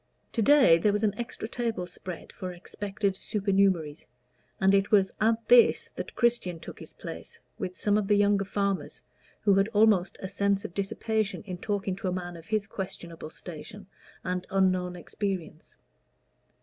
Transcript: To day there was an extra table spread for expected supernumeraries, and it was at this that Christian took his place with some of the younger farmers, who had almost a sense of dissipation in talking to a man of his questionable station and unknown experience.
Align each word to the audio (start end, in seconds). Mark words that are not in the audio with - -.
To 0.31 0.41
day 0.41 0.79
there 0.79 0.91
was 0.93 1.03
an 1.03 1.13
extra 1.15 1.47
table 1.47 1.85
spread 1.85 2.33
for 2.33 2.51
expected 2.51 3.13
supernumeraries, 3.15 4.07
and 4.59 4.73
it 4.73 4.89
was 4.89 5.13
at 5.21 5.47
this 5.47 5.91
that 5.95 6.15
Christian 6.15 6.59
took 6.59 6.79
his 6.79 6.91
place 6.91 7.37
with 7.59 7.77
some 7.77 7.99
of 7.99 8.07
the 8.07 8.15
younger 8.15 8.45
farmers, 8.45 9.03
who 9.41 9.53
had 9.53 9.67
almost 9.67 10.17
a 10.19 10.27
sense 10.27 10.65
of 10.65 10.73
dissipation 10.73 11.43
in 11.43 11.59
talking 11.59 11.95
to 11.97 12.07
a 12.07 12.11
man 12.11 12.35
of 12.35 12.47
his 12.47 12.65
questionable 12.65 13.29
station 13.29 13.85
and 14.23 14.47
unknown 14.49 14.95
experience. 14.95 15.77